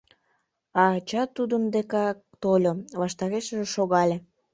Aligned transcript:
А 0.81 0.83
ача 0.97 1.23
тудын 1.35 1.63
декак 1.73 2.17
тольо, 2.41 2.71
ваштарешыже 2.99 3.67
шогале. 3.75 4.17